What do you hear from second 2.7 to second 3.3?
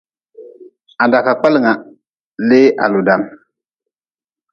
ha ludan.